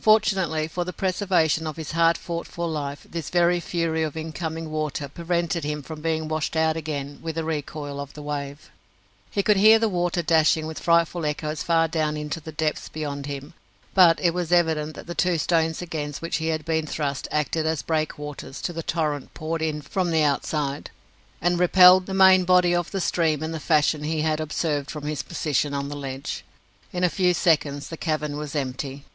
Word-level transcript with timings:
Fortunately 0.00 0.68
for 0.68 0.84
the 0.84 0.92
preservation 0.92 1.66
of 1.66 1.78
his 1.78 1.92
hard 1.92 2.18
fought 2.18 2.46
for 2.46 2.68
life, 2.68 3.06
this 3.10 3.30
very 3.30 3.58
fury 3.58 4.02
of 4.02 4.18
incoming 4.18 4.70
water 4.70 5.08
prevented 5.08 5.64
him 5.64 5.82
from 5.82 6.02
being 6.02 6.28
washed 6.28 6.56
out 6.56 6.76
again 6.76 7.18
with 7.22 7.36
the 7.36 7.44
recoil 7.44 7.98
of 7.98 8.12
the 8.12 8.20
wave. 8.20 8.70
He 9.30 9.42
could 9.42 9.56
hear 9.56 9.78
the 9.78 9.88
water 9.88 10.20
dashing 10.20 10.66
with 10.66 10.78
frightful 10.78 11.24
echoes 11.24 11.62
far 11.62 11.88
down 11.88 12.18
into 12.18 12.38
the 12.38 12.52
depths 12.52 12.90
beyond 12.90 13.24
him, 13.24 13.54
but 13.94 14.20
it 14.20 14.34
was 14.34 14.52
evident 14.52 14.94
that 14.94 15.06
the 15.06 15.14
two 15.14 15.38
stones 15.38 15.80
against 15.80 16.20
which 16.20 16.36
he 16.36 16.48
had 16.48 16.66
been 16.66 16.86
thrust 16.86 17.26
acted 17.30 17.64
as 17.64 17.80
breakwaters 17.80 18.60
to 18.60 18.74
the 18.74 18.82
torrent 18.82 19.32
poured 19.32 19.62
in 19.62 19.80
from 19.80 20.10
the 20.10 20.22
outside, 20.22 20.90
and 21.40 21.58
repelled 21.58 22.04
the 22.04 22.12
main 22.12 22.44
body 22.44 22.74
of 22.74 22.90
the 22.90 23.00
stream 23.00 23.42
in 23.42 23.52
the 23.52 23.58
fashion 23.58 24.04
he 24.04 24.20
had 24.20 24.38
observed 24.38 24.90
from 24.90 25.04
his 25.04 25.22
position 25.22 25.72
on 25.72 25.88
the 25.88 25.96
ledge. 25.96 26.44
In 26.92 27.04
a 27.04 27.08
few 27.08 27.32
seconds 27.32 27.88
the 27.88 27.96
cavern 27.96 28.36
was 28.36 28.54
empty. 28.54 29.06